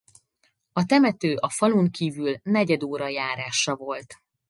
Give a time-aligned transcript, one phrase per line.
[0.73, 4.15] A temető a falun kívül negyed óra járásra volt.